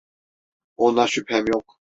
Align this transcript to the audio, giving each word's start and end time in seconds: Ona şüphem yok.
Ona 0.77 1.07
şüphem 1.07 1.45
yok. 1.47 1.79